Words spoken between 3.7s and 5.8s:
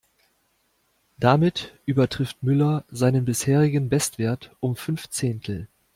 Bestwert um fünf Zehntel.